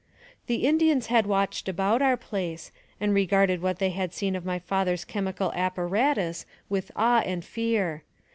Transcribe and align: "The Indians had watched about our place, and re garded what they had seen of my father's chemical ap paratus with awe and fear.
"The 0.47 0.65
Indians 0.65 1.05
had 1.13 1.27
watched 1.27 1.69
about 1.69 2.01
our 2.01 2.17
place, 2.17 2.71
and 2.99 3.13
re 3.13 3.27
garded 3.27 3.61
what 3.61 3.77
they 3.77 3.91
had 3.91 4.15
seen 4.15 4.35
of 4.35 4.43
my 4.43 4.57
father's 4.57 5.05
chemical 5.05 5.53
ap 5.53 5.75
paratus 5.75 6.45
with 6.69 6.91
awe 6.95 7.19
and 7.19 7.45
fear. 7.45 8.01